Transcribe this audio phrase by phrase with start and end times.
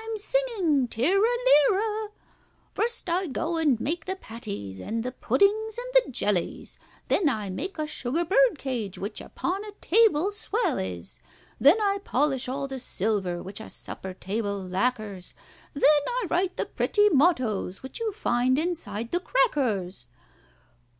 [0.00, 2.10] I'm singing 'Tirer, lirer!'
[2.72, 6.78] "First I go and make the patties, and the puddings, and the jellies,
[7.08, 11.18] Then I make a sugar bird cage, which upon a table swell is;
[11.58, 15.34] "Then I polish all the silver, which a supper table lacquers;
[15.74, 20.06] Then I write the pretty mottoes which you find inside the crackers."